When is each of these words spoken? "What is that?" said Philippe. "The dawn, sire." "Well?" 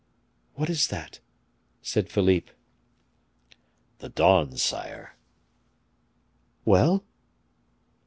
"What 0.55 0.67
is 0.67 0.87
that?" 0.87 1.19
said 1.83 2.09
Philippe. 2.09 2.53
"The 3.99 4.09
dawn, 4.09 4.57
sire." 4.57 5.15
"Well?" 6.65 7.03